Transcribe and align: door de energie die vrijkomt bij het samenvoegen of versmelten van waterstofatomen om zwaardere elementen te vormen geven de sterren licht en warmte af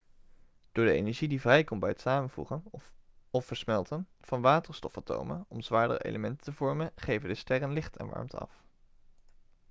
door 0.71 0.85
de 0.85 0.91
energie 0.91 1.27
die 1.27 1.41
vrijkomt 1.41 1.79
bij 1.79 1.89
het 1.89 2.01
samenvoegen 2.01 2.63
of 3.29 3.45
versmelten 3.45 4.07
van 4.21 4.41
waterstofatomen 4.41 5.45
om 5.47 5.61
zwaardere 5.61 6.03
elementen 6.03 6.43
te 6.43 6.53
vormen 6.53 6.91
geven 6.95 7.29
de 7.29 7.35
sterren 7.35 7.73
licht 7.73 7.97
en 7.97 8.07
warmte 8.09 8.37
af 8.37 8.61